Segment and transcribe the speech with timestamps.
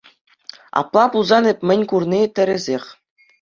[0.79, 2.83] Апла пулсан эп мӗн курни– тӗрӗсех.